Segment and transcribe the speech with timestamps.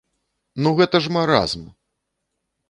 [0.63, 1.63] Ну гэта ж маразм!